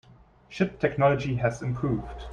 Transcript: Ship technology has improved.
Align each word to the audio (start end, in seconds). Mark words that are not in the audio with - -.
Ship 0.49 0.79
technology 0.79 1.35
has 1.35 1.61
improved. 1.61 2.25